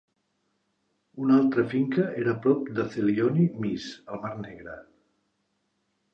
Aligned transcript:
Una 1.25 1.35
altra 1.41 1.65
finca 1.73 2.05
era 2.21 2.35
prop 2.47 2.73
de 2.81 2.87
Zelyony 2.95 3.45
Myss, 3.67 3.87
al 4.17 4.21
mar 4.27 4.35
Negre. 4.43 4.81